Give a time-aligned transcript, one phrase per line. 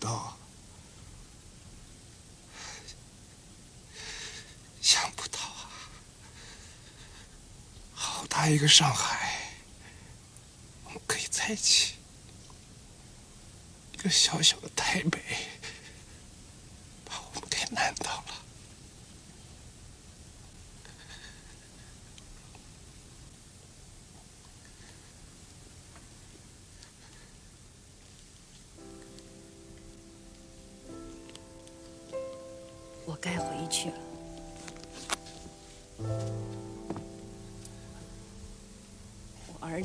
[0.00, 0.36] 到，
[4.80, 5.70] 想不到啊！
[7.92, 9.52] 好大一个上海，
[10.84, 11.94] 我们可以在一起；
[13.92, 15.22] 一个小小的台北，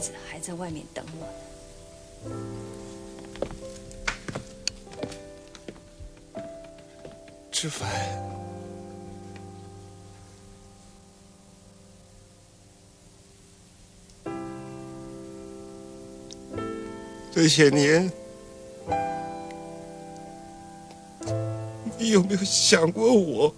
[0.06, 2.36] 子还在外面等我呢。
[7.52, 7.90] 吃饭。
[17.32, 18.12] 这些年，
[21.98, 23.12] 你有没有想过？
[23.14, 23.54] 我，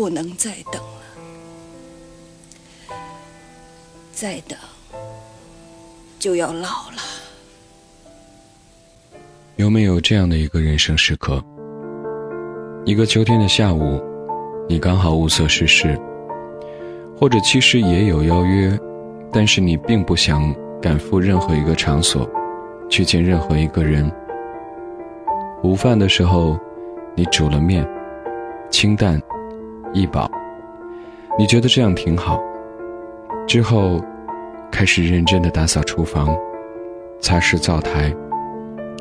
[0.00, 1.02] 不能再等了，
[4.12, 4.58] 再等。
[6.18, 7.02] 就要老了。
[9.56, 11.44] 有没有这样的一个人生时刻？
[12.86, 14.02] 一个秋天的下午，
[14.70, 16.00] 你刚好物色事事，
[17.14, 18.80] 或者其实也有邀约，
[19.30, 22.26] 但是你并不想赶赴任何一个场所，
[22.88, 24.10] 去见任何一个人。
[25.62, 26.58] 午饭的时候，
[27.14, 27.86] 你煮了面，
[28.70, 29.19] 清淡
[29.92, 30.30] 易宝，
[31.38, 32.40] 你觉得这样挺好。
[33.46, 34.00] 之后。
[34.72, 36.28] 开始认真的打扫厨房，
[37.18, 38.14] 擦拭灶台，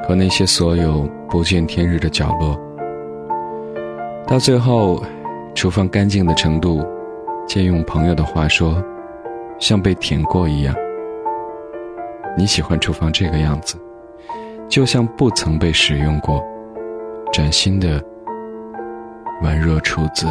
[0.07, 2.59] 和那些所有不见天日的角落。
[4.25, 4.99] 到最后，
[5.53, 6.83] 厨房干净的程度，
[7.47, 8.83] 借用朋友的话说，
[9.59, 10.75] 像被舔过一样。
[12.35, 13.75] 你喜欢厨房这个样子，
[14.67, 16.43] 就像不曾被使用过，
[17.31, 18.03] 崭新的
[19.43, 20.25] 宛若初子。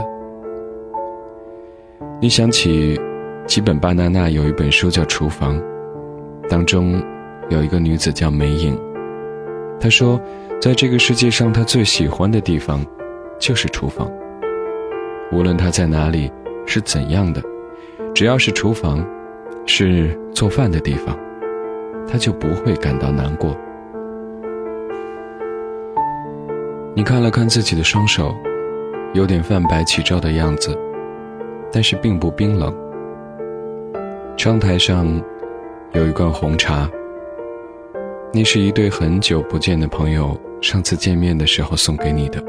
[2.21, 2.99] 你想起。
[3.47, 5.59] 吉本巴娜娜有一本书叫《厨房》，
[6.51, 7.03] 当中
[7.49, 8.79] 有一个女子叫梅影。
[9.81, 10.21] 她说，
[10.61, 12.85] 在这个世界上，她最喜欢的地方
[13.39, 14.07] 就是厨房。
[15.33, 16.31] 无论她在哪里，
[16.67, 17.43] 是怎样的，
[18.15, 19.03] 只要是厨房，
[19.65, 21.19] 是做饭的地方，
[22.07, 23.57] 她就不会感到难过。
[26.95, 28.35] 你看了看自己的双手，
[29.15, 30.79] 有点泛白起皱的样子，
[31.73, 32.75] 但是并不冰冷。
[34.37, 35.07] 窗台上
[35.93, 36.89] 有一罐红茶，
[38.33, 42.43] 那是一对很久不见的朋友上次见面的时候送给你的。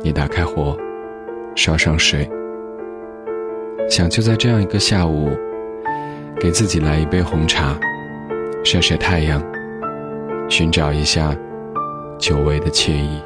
[0.00, 0.76] 你打开火，
[1.54, 2.28] 烧上水，
[3.88, 5.30] 想就在这样一个下午，
[6.38, 7.78] 给自己来一杯红茶，
[8.64, 9.42] 晒晒太阳，
[10.48, 11.36] 寻找一下
[12.18, 13.20] 久违的惬意。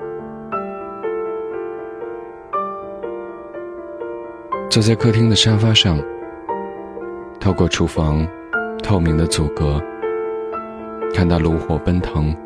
[4.77, 5.99] 坐在客厅的沙发上。
[7.41, 8.29] 透过厨房
[8.83, 9.81] 透明的阻隔，
[11.15, 12.37] 看到炉火奔腾，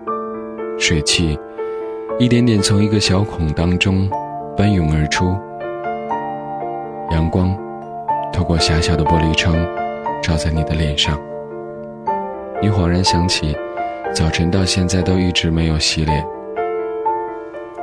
[0.79, 1.37] 水汽
[2.21, 4.09] 一点点从一个小孔当中
[4.57, 5.37] 奔涌而出。
[7.11, 7.53] 阳光
[8.33, 9.57] 透过狭小的玻璃窗
[10.23, 11.19] 照在你的脸上，
[12.63, 13.57] 你恍然想起，
[14.15, 16.25] 早晨到现在都一直没有洗脸。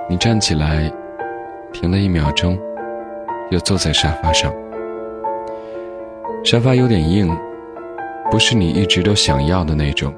[0.10, 0.90] 你站起来，
[1.74, 2.58] 停了一秒钟，
[3.50, 4.54] 又坐在沙发上。
[6.44, 7.30] 沙发有点硬，
[8.32, 10.14] 不是你一直都想要的那种，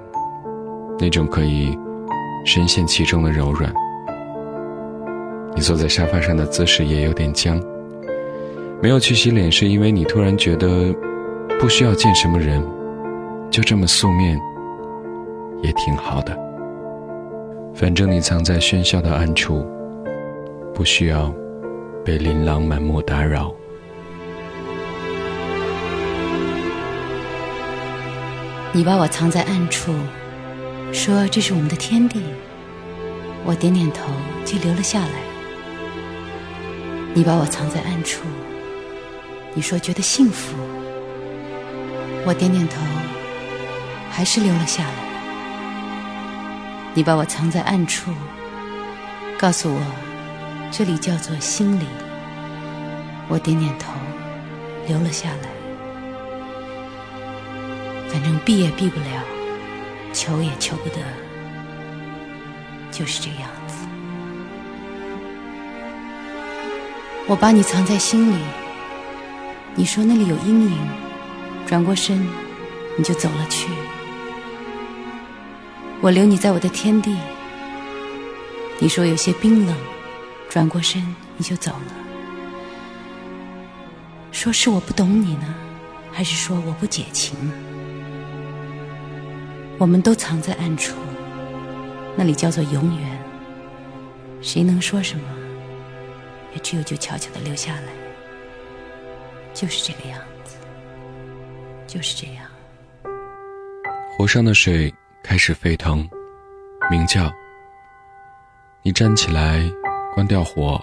[1.00, 1.78] 那种可以
[2.46, 3.74] 深陷其中的柔软。
[5.56, 7.60] 你坐在沙发上的姿势也有点僵。
[8.82, 10.96] 没有去洗脸，是因为你突然觉得
[11.60, 12.64] 不需要见什么人，
[13.50, 14.40] 就这么素面
[15.62, 16.38] 也挺好的。
[17.74, 19.66] 反正你藏在喧嚣的暗处，
[20.74, 21.34] 不需要
[22.10, 23.54] 被琳琅满目打扰。
[28.74, 29.94] 你把我藏在暗处，
[30.92, 32.24] 说这是我们的天地。
[33.46, 34.12] 我点点头，
[34.44, 35.22] 就留了下来。
[37.14, 38.26] 你把我藏在暗处，
[39.54, 40.58] 你说觉得幸福。
[42.26, 42.82] 我点点头，
[44.10, 44.94] 还是留了下来。
[46.96, 48.12] 你把我藏在暗处，
[49.38, 50.09] 告诉我
[50.72, 51.86] 这里叫做心里。
[53.28, 53.92] 我点点头，
[54.88, 55.50] 留了下来。
[58.10, 59.24] 反正避也避不了，
[60.14, 60.96] 求也求不得，
[62.92, 63.76] 就是这样子。
[67.28, 68.42] 我把你藏在心里，
[69.76, 70.78] 你说那里有阴影，
[71.68, 72.28] 转过身
[72.98, 73.68] 你就走了去。
[76.02, 77.16] 我留你在我的天地，
[78.80, 79.76] 你说有些冰冷，
[80.50, 81.94] 转过身你就走了。
[84.32, 85.56] 说是我不懂你呢，
[86.12, 87.54] 还是说我不解情呢？
[89.78, 90.96] 我们都藏在暗处，
[92.18, 93.20] 那里叫做永远。
[94.42, 95.24] 谁能说什么？
[96.54, 97.94] 也只有就悄悄的留下来。
[99.54, 100.58] 就是这个样子，
[101.86, 102.46] 就是这样。
[104.12, 104.94] 湖上的水
[105.24, 106.10] 开始沸腾，
[106.90, 107.32] 鸣叫。
[108.82, 109.70] 你站起来，
[110.20, 110.78] 关掉火。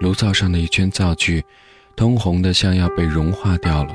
[0.00, 1.44] 炉灶上的一圈灶具，
[1.96, 3.94] 通红的像要被融化掉了。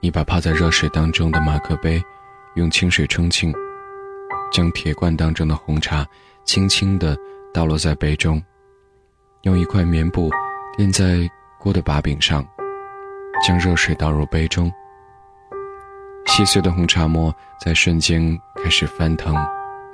[0.00, 2.02] 你把泡在热水当中的马克杯。
[2.56, 3.54] 用清水冲净，
[4.50, 6.04] 将铁罐当中的红茶
[6.44, 7.16] 轻轻地
[7.54, 8.42] 倒落在杯中，
[9.42, 10.28] 用一块棉布
[10.76, 12.44] 垫在锅的把柄上，
[13.46, 14.70] 将热水倒入杯中。
[16.26, 19.36] 细碎的红茶沫在瞬间开始翻腾、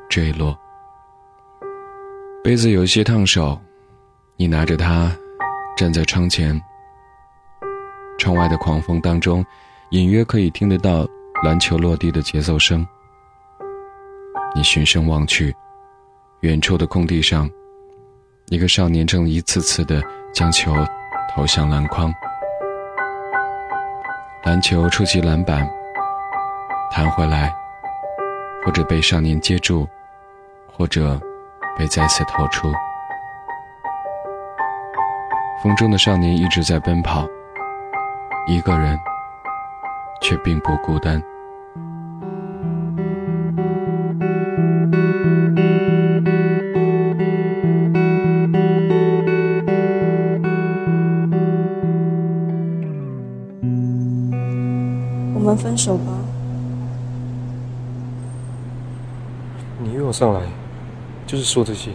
[0.09, 0.59] 坠落。
[2.45, 3.59] 杯子有些烫手，
[4.37, 5.11] 你拿着它，
[5.79, 6.61] 站在窗前。
[8.19, 9.43] 窗外的狂风当中，
[9.93, 11.09] 隐约可以听得到。
[11.43, 12.87] 篮球落地的节奏声，
[14.55, 15.55] 你循声望去，
[16.41, 17.49] 远处的空地上，
[18.51, 20.03] 一个少年正一次次的
[20.33, 20.73] 将球
[21.35, 22.13] 投向篮筐。
[24.45, 25.67] 篮球触及篮板，
[26.91, 27.55] 弹回来，
[28.65, 29.89] 或者被少年接住，
[30.71, 31.19] 或者
[31.77, 32.73] 被再次投出。
[35.63, 37.27] 风中的少年一直在奔跑，
[38.47, 38.99] 一个人，
[40.21, 41.23] 却并不孤单。
[55.35, 56.05] 我们分手吧！
[59.79, 60.41] 你约我上来，
[61.27, 61.91] 就是说这些。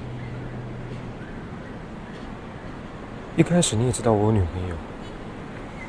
[3.35, 4.75] 一开始你也知道我有女朋友，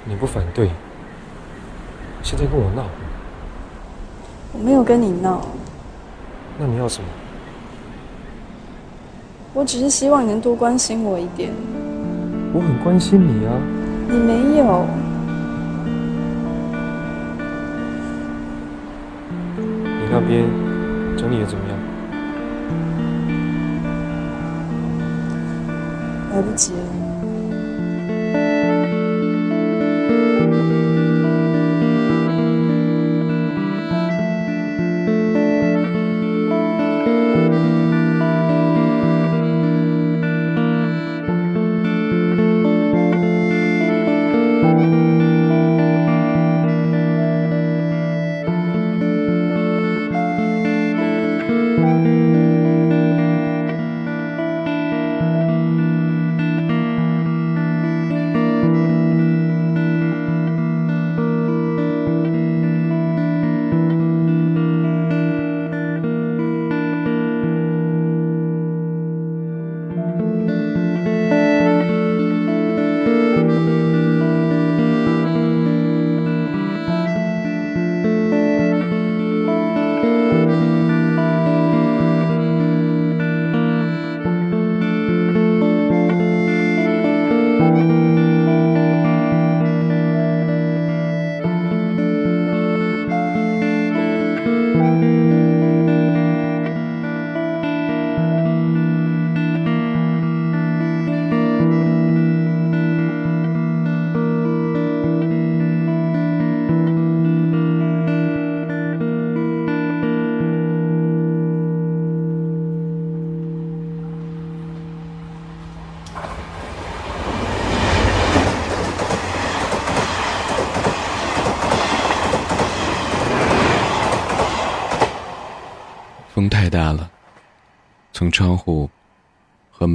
[0.05, 0.71] 你不反对，
[2.23, 2.85] 现在跟我闹。
[4.53, 5.47] 我没有跟你闹。
[6.59, 7.09] 那你要什么？
[9.53, 11.51] 我只是希望你能多关心我一点。
[12.53, 13.53] 我很关心你啊。
[14.09, 14.87] 你没有。
[19.57, 20.45] 你那边
[21.17, 21.80] 整理的怎么样？
[26.31, 26.90] 来不及了。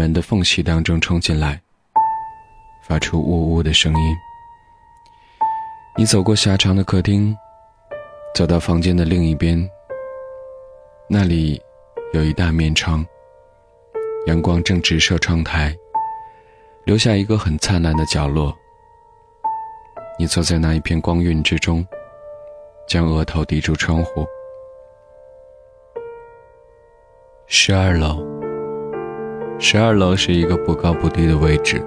[0.05, 1.59] 门的缝隙当中冲进来，
[2.83, 4.15] 发出呜呜的声音。
[5.97, 7.35] 你走过狭长的客厅，
[8.35, 9.67] 走到房间的另一边，
[11.09, 11.59] 那里
[12.13, 13.03] 有一大面窗，
[14.27, 15.75] 阳光正直射窗台，
[16.83, 18.55] 留下一个很灿烂的角落。
[20.19, 21.83] 你坐在那一片光晕之中，
[22.87, 24.23] 将额头抵住窗户。
[27.47, 28.23] 十二楼，
[29.57, 31.81] 十二楼是一个不高不低的位置，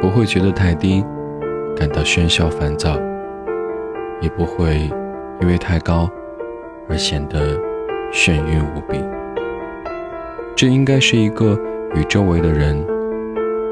[0.00, 1.02] 不会觉得太低，
[1.74, 2.98] 感到喧嚣烦躁，
[4.20, 4.90] 也不会
[5.40, 6.08] 因为太高
[6.88, 7.58] 而显得
[8.12, 9.02] 眩晕无比。
[10.54, 11.58] 这应该是一个
[11.94, 12.76] 与周围的人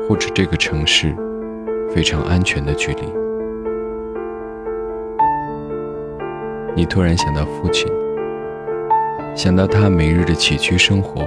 [0.08, 1.14] 或者这个城市
[1.94, 3.02] 非常安全的距离。
[6.74, 7.86] 你突然想到父亲。
[9.36, 11.22] 想到他每日的起居生活，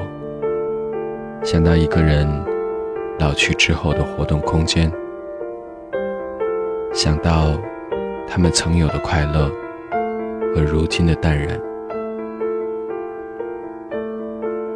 [1.43, 2.25] 想到一个人
[3.19, 4.89] 老去之后的活动空间，
[6.93, 7.59] 想到
[8.29, 9.51] 他们曾有的快乐
[10.55, 11.59] 和如今的淡然。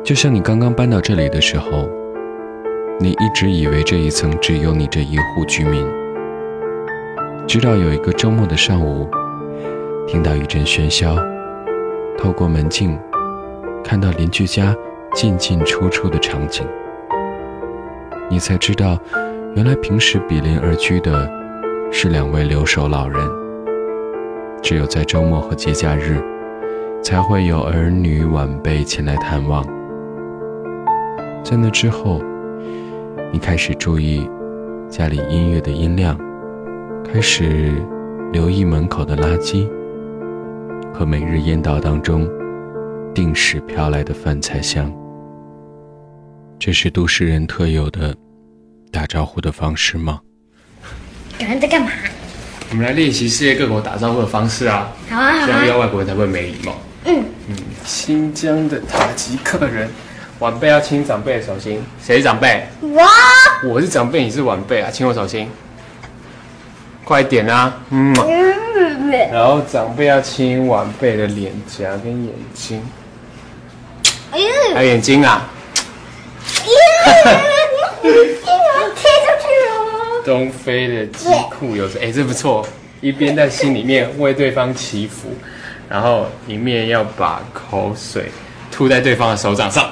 [0.04, 1.88] 就像你刚刚搬到这里的时候，
[3.00, 5.88] 你一直以为这一层只有你这一户居民，
[7.48, 9.10] 直到有一个周末的上午，
[10.06, 11.16] 听到一阵喧嚣，
[12.18, 13.00] 透过门镜。
[13.84, 14.76] 看到邻居家
[15.18, 16.64] 进进出出的场景，
[18.30, 18.96] 你才知道，
[19.56, 21.28] 原来平时比邻而居的
[21.92, 23.20] 是两位留守老人。
[24.62, 26.22] 只有在周末和节假日，
[27.02, 29.66] 才会有儿女晚辈前来探望。
[31.44, 32.22] 在那之后，
[33.34, 34.30] 你开始注意
[34.88, 36.16] 家里音乐的音量，
[37.04, 37.74] 开始
[38.32, 39.68] 留意门口的垃圾，
[40.94, 42.30] 和每日烟道当中。
[43.16, 44.94] 定时飘来的饭菜香，
[46.60, 48.16] 这是都市人特有的
[48.92, 50.20] 打招呼的方式吗？
[51.38, 51.92] 你们在干嘛？
[52.70, 54.92] 我们来练习世界各国打招呼的方式啊！
[55.10, 55.78] 好啊，好这样遇到啊。
[55.78, 56.76] 外国人才不会没礼貌。
[57.06, 59.90] 嗯嗯，新疆的塔吉克人，
[60.40, 61.82] 晚辈要亲长辈的手心。
[62.04, 62.66] 谁是长辈？
[62.82, 65.48] 我我是长辈，你是晚辈啊，亲我手心。
[67.04, 67.80] 快点啊！
[67.92, 68.14] 嗯。
[69.32, 72.82] 然后长辈要亲晚辈的脸颊跟眼睛，
[74.32, 75.50] 哎呦，还有眼睛啊！
[80.26, 82.66] 东非的鸡裤有时，哎，这不错。
[83.00, 85.30] 一边在心里面为对方祈福，
[85.88, 88.32] 然后一面要把口水
[88.72, 89.88] 吐在对方的手掌上。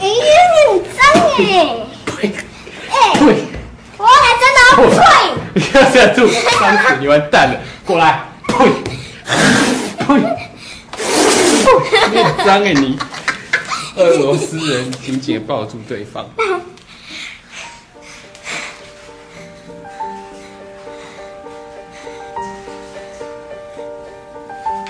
[0.00, 0.12] 哎呀，
[0.68, 1.00] 很脏
[1.38, 1.40] 哎！
[2.04, 2.32] 呸！
[3.96, 4.96] 我还真的要呸。
[5.54, 6.26] 你不要这样吐，
[6.60, 7.54] 脏死你完蛋了！
[7.86, 8.54] 过来，呸！
[9.98, 10.04] 呸！
[12.12, 12.98] 你很脏哎你！
[13.96, 16.28] 俄罗斯人紧紧抱住对方。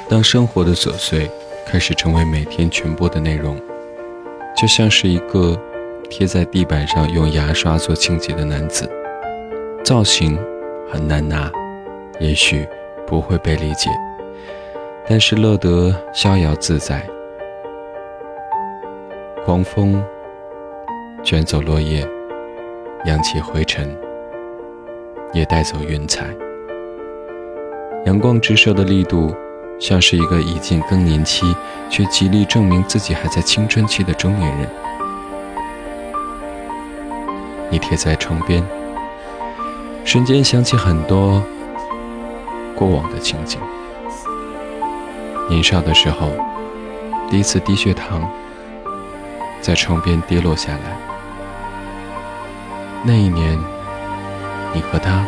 [0.08, 1.30] 当生活的琐碎
[1.66, 3.58] 开始成为每天全部的内容，
[4.54, 5.58] 就像是一个
[6.10, 8.88] 贴在地板上用牙刷做清洁的男子，
[9.82, 10.38] 造型
[10.92, 11.50] 很难拿，
[12.20, 12.68] 也许
[13.06, 13.88] 不会被理解，
[15.08, 17.08] 但是乐得逍遥自在。
[19.44, 20.00] 狂风
[21.24, 22.08] 卷走落叶，
[23.06, 23.98] 扬起灰尘，
[25.32, 26.26] 也带走云彩。
[28.06, 29.34] 阳光直射的力度。
[29.80, 31.56] 像是一个已近更年期
[31.90, 34.68] 却极力证明自己还在青春期的中年人。
[37.68, 38.62] 你贴在窗边，
[40.04, 41.42] 瞬间想起很多
[42.76, 43.58] 过往的情景。
[45.48, 46.28] 年少的时候，
[47.28, 48.30] 第一次低血糖，
[49.62, 50.96] 在窗边跌落下来。
[53.04, 53.58] 那一年，
[54.74, 55.24] 你和他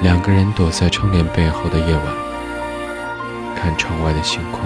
[0.00, 2.04] 两个人躲在窗帘背后的夜晚。
[3.56, 4.60] 看窗外的星空，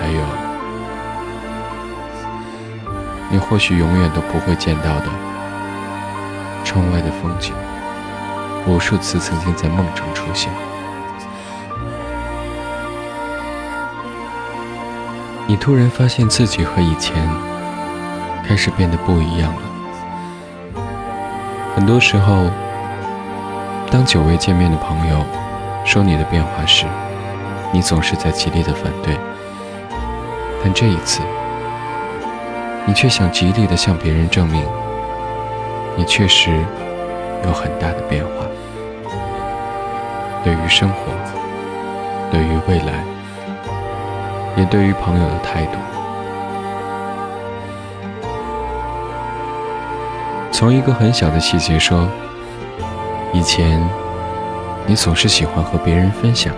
[0.00, 0.20] 还有
[3.30, 5.06] 你或许永远都不会见到的
[6.64, 7.52] 窗外的风景，
[8.66, 10.50] 无数次曾经在梦中出现。
[15.48, 17.14] 你突然发现自己和以前
[18.44, 19.62] 开始变得不一样了。
[21.74, 22.50] 很多时候，
[23.90, 25.24] 当久未见面的朋友。
[25.84, 26.84] 说你的变化时，
[27.72, 29.16] 你总是在极力的反对，
[30.60, 31.20] 但这一次，
[32.84, 34.64] 你却想极力的向别人证明，
[35.94, 36.50] 你确实
[37.44, 38.32] 有很大的变化。
[40.42, 40.96] 对于生活，
[42.32, 43.04] 对于未来，
[44.56, 45.78] 也对于朋友的态度，
[50.50, 52.08] 从一个很小的细节说，
[53.32, 53.86] 以前。
[54.88, 56.54] 你总是喜欢和别人分享，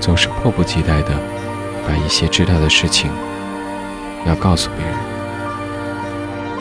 [0.00, 1.10] 总是迫不及待的
[1.86, 3.10] 把一些知道的事情
[4.24, 4.94] 要告诉别人，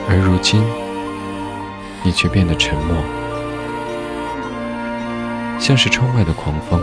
[0.10, 0.62] 而如今
[2.04, 2.98] 你却变得沉默，
[5.58, 6.82] 像是窗外的狂风，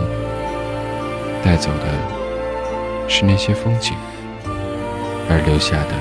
[1.43, 2.16] 带走的
[3.07, 3.95] 是那些风景，
[5.29, 5.95] 而留下的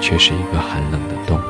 [0.00, 1.40] 却是一个寒冷的冬。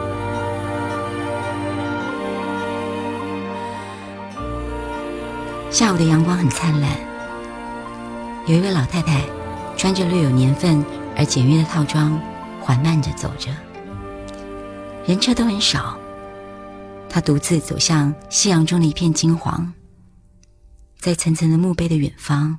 [5.70, 6.90] 下午的阳光很灿烂，
[8.46, 9.22] 有一位老太太
[9.76, 10.84] 穿着略有年份
[11.16, 12.20] 而简约的套装，
[12.60, 13.50] 缓慢着走着。
[15.06, 15.96] 人车都很少，
[17.08, 19.72] 她独自走向夕阳中的一片金黄，
[20.98, 22.58] 在层层的墓碑的远方，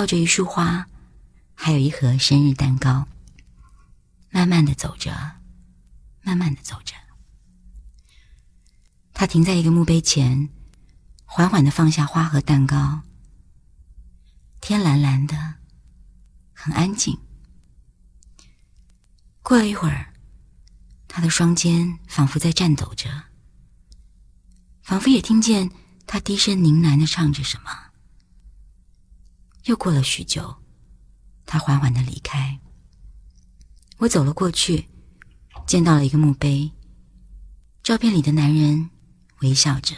[0.00, 0.86] 抱着一束花，
[1.54, 3.06] 还有一盒生日蛋糕。
[4.30, 5.12] 慢慢的走着，
[6.22, 6.94] 慢慢的走着，
[9.12, 10.48] 他停在一个墓碑前。
[11.26, 13.02] 缓缓的放下花和蛋糕。
[14.62, 15.56] 天蓝蓝的，
[16.54, 17.18] 很安静。
[19.42, 20.14] 过了一会儿，
[21.08, 23.24] 他的双肩仿佛在颤抖着，
[24.82, 25.70] 仿佛也听见
[26.06, 27.89] 他低声呢喃的唱着什么。
[29.70, 30.56] 又过了许久，
[31.46, 32.58] 他缓缓的离开。
[33.98, 34.88] 我走了过去，
[35.64, 36.72] 见到了一个墓碑，
[37.80, 38.90] 照片里的男人
[39.42, 39.94] 微笑着。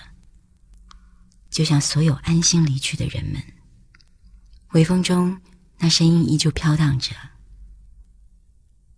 [1.49, 3.43] 就像所有安心离去的人们，
[4.73, 5.41] 微风中
[5.79, 7.15] 那声音依旧飘荡着，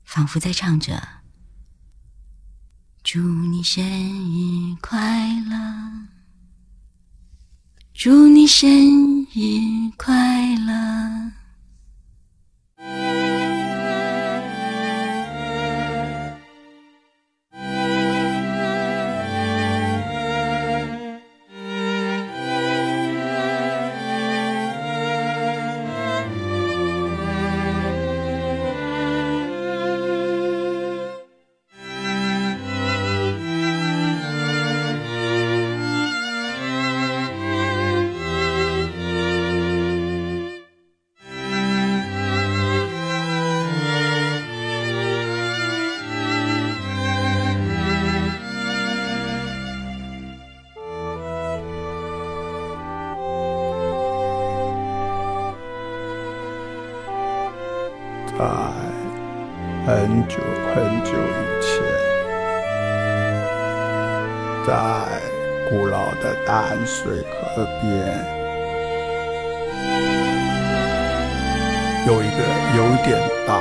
[0.03, 1.23] 仿佛在唱着
[3.05, 6.09] ：“祝你生日快乐，
[7.95, 9.39] 祝你生日
[9.97, 10.13] 快
[10.67, 11.31] 乐。”
[60.25, 60.39] 很久
[60.75, 61.85] 很久以前，
[64.67, 64.73] 在
[65.69, 67.93] 古老的淡水河边，
[72.07, 72.39] 有一个
[72.75, 73.61] 有点大，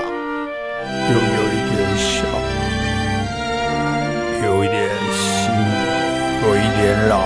[1.09, 2.23] 又有一点小，
[4.45, 5.51] 有一点新，
[6.43, 7.19] 有一点老，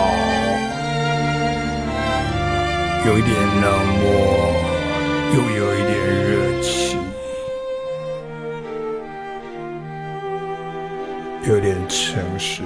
[3.06, 3.66] 有一点冷
[4.02, 4.08] 漠，
[5.36, 5.94] 又有一点
[6.26, 6.28] 热
[6.60, 6.97] 情。
[11.48, 12.62] 有点诚实，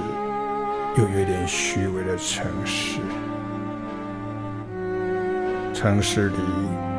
[0.96, 2.98] 又有点虚伪的城市。
[5.72, 6.36] 城市里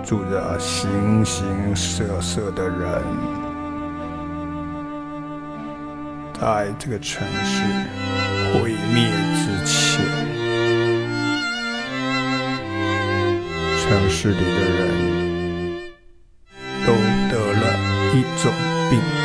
[0.02, 3.04] 住着形形色色的人，
[6.40, 7.62] 在这个城市
[8.54, 10.06] 毁灭之前，
[13.82, 14.88] 城市里的人
[16.86, 16.94] 都
[17.30, 17.64] 得了
[18.14, 18.54] 一种
[18.90, 19.23] 病。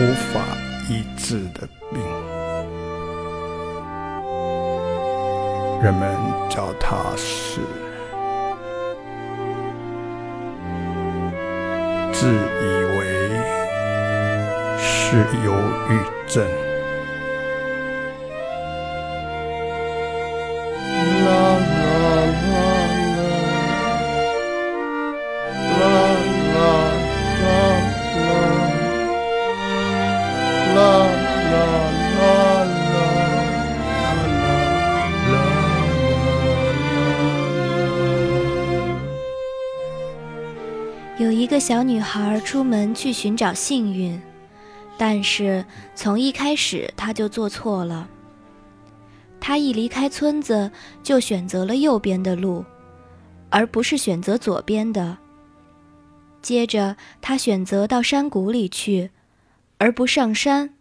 [0.00, 0.40] 无法
[0.88, 2.00] 医治的病，
[5.82, 6.16] 人们
[6.48, 7.60] 叫它是
[12.12, 13.00] 自以为
[14.78, 15.52] 是忧
[15.90, 15.92] 郁
[16.28, 16.67] 症。
[41.68, 44.18] 小女孩出门去寻找幸运，
[44.96, 48.08] 但是从一开始她就做错了。
[49.38, 52.64] 她一离开村子就选择了右边的路，
[53.50, 55.18] 而不是选择左边的。
[56.40, 59.10] 接着她选择到山谷里去，
[59.76, 60.74] 而不上山。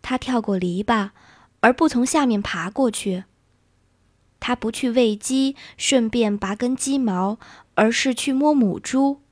[0.00, 1.10] 她跳过篱笆，
[1.58, 3.24] 而不从下面爬过去。
[4.38, 7.40] 她不去喂鸡，顺便拔根鸡毛。
[7.74, 9.22] 而是去摸母猪。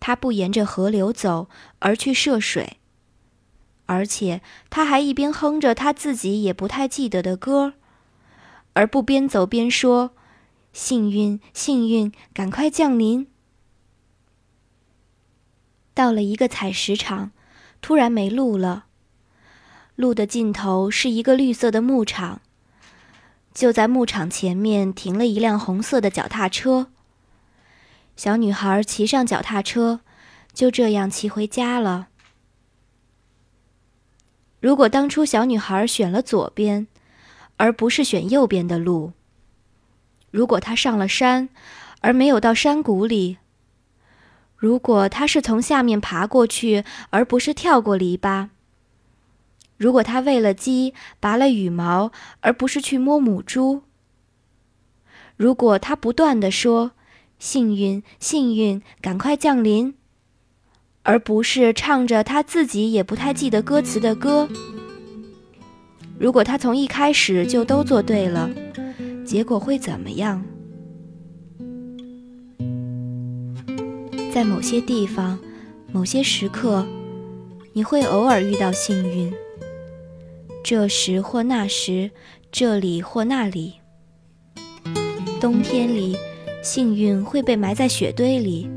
[0.00, 1.48] 他不沿着河流走，
[1.80, 2.78] 而去涉水，
[3.86, 7.74] 而且他还一边哼着他自己也不太记得的歌，
[8.74, 10.12] 而不边走边说
[10.72, 13.26] ：“幸运，幸运，赶快降临。”
[15.94, 17.32] 到了一个采石场，
[17.80, 18.84] 突然没路了。
[19.96, 22.40] 路的尽头是一个绿色的牧场。
[23.52, 26.92] 就在牧场前面停了一辆红色的脚踏车。
[28.18, 30.00] 小女孩骑上脚踏车，
[30.52, 32.08] 就这样骑回家了。
[34.58, 36.88] 如果当初小女孩选了左边，
[37.58, 39.12] 而不是选右边的路；
[40.32, 41.48] 如果她上了山，
[42.00, 43.36] 而没有到山谷里；
[44.56, 48.48] 如果她是从下面爬过去，而不是跳过篱笆。
[49.76, 53.82] 如果他喂了鸡，拔了羽毛，而不是去摸母猪；
[55.36, 56.90] 如果他不断的说
[57.38, 59.94] “幸运，幸运，赶快降临”，
[61.04, 64.48] 而不是唱着他自己也不太记得歌词的歌；
[66.18, 68.50] 如果他从一开始就都做对了，
[69.24, 70.44] 结果会怎么样？
[74.32, 75.38] 在某些地方，
[75.92, 76.86] 某些时刻，
[77.72, 79.32] 你会偶尔遇到幸运。
[80.62, 82.10] 这时或那时，
[82.52, 83.74] 这里或那里。
[85.40, 86.16] 冬天里，
[86.70, 88.68] 幸运会被埋在雪堆里，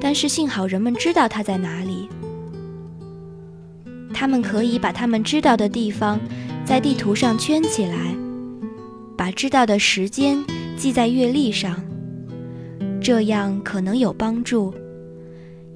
[0.00, 2.08] 但是幸好人们知道它在哪里。
[4.10, 6.18] 他们可以把他们知道的地方
[6.64, 8.16] 在地图上圈起来，
[9.18, 10.42] 把知道的时间
[10.74, 11.78] 记在月历上。
[13.02, 14.72] 这样可能有帮助，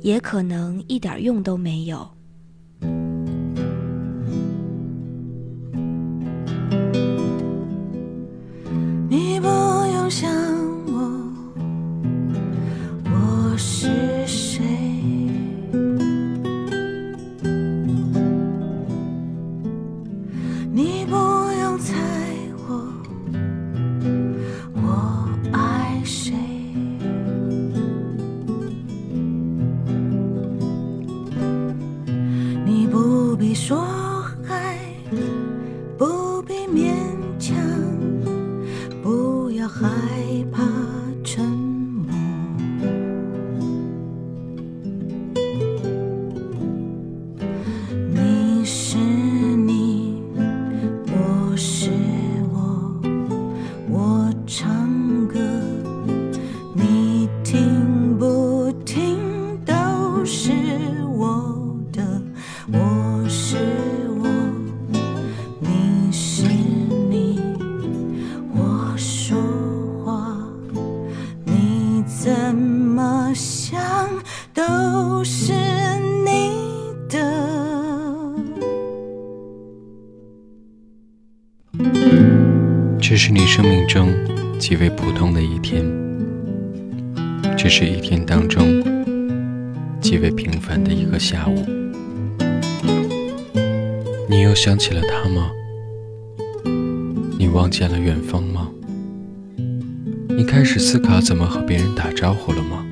[0.00, 2.15] 也可能一点用都没有。
[72.26, 73.80] 怎么想
[74.52, 75.52] 都是
[76.24, 76.50] 你
[77.08, 77.20] 的
[83.00, 84.12] 这是你生命中
[84.58, 85.84] 极为普通的一天，
[87.56, 88.82] 这是一天当中
[90.00, 91.54] 极为平凡的一个下午。
[94.28, 95.52] 你又想起了他吗？
[97.38, 98.68] 你望见了远方吗？
[100.36, 102.84] 你开始思考怎么和别人打招呼了吗？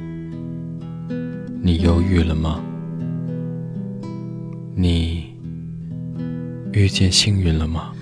[1.61, 2.59] 你犹豫了吗？
[4.75, 5.27] 你
[6.73, 7.93] 遇见幸运了吗？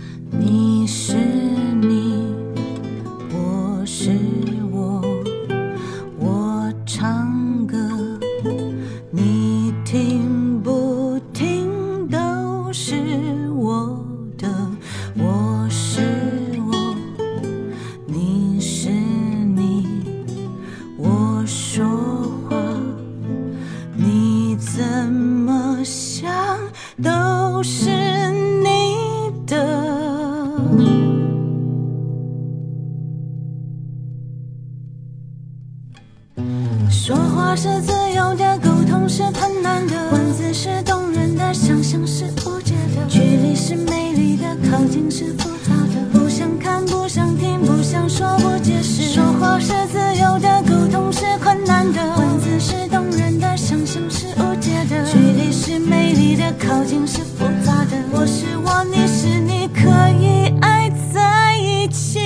[56.59, 59.89] 靠近是复杂的，我是我，你是你，可
[60.21, 62.21] 以爱在一起。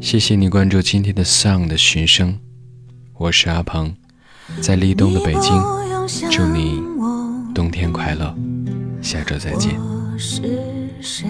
[0.00, 2.38] 谢谢你关注今天的 Sound 的寻声，
[3.14, 3.94] 我是阿鹏，
[4.60, 5.62] 在立冬的北京，
[6.30, 6.82] 祝你
[7.54, 8.34] 冬天快乐，
[9.02, 9.78] 下周再见。
[9.78, 10.42] 我是
[11.00, 11.26] 谁